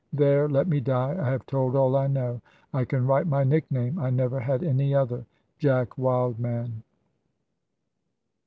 [0.11, 2.41] There, let me die; I have told all I know.
[2.73, 3.99] I can write my nickname.
[3.99, 5.27] I never had any other
[5.59, 6.81] Jack Wildman."